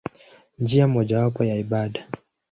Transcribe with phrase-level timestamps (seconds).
[0.59, 2.03] Njia mojawapo ya ibada.